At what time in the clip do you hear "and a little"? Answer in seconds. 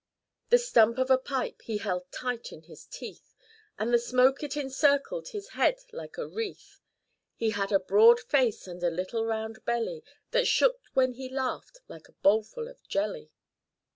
8.65-9.23